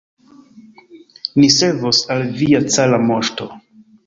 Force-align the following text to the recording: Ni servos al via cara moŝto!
Ni 1.43 1.49
servos 1.57 2.01
al 2.17 2.25
via 2.41 2.63
cara 2.79 3.01
moŝto! 3.13 3.49